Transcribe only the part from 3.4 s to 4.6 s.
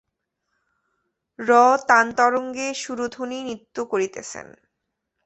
নৃত্য করিতেছেন।